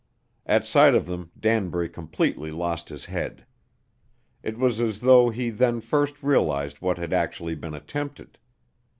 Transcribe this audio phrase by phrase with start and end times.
[0.47, 3.45] At sight of them Danbury completely lost his head.
[4.41, 8.39] It was as though he then first realized what had actually been attempted.